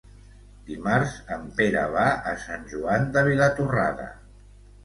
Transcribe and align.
Dimarts 0.69 1.11
en 1.35 1.43
Pere 1.59 1.83
va 1.97 2.05
a 2.31 2.33
Sant 2.47 2.65
Joan 2.73 3.07
de 3.19 3.27
Vilatorrada. 3.31 4.09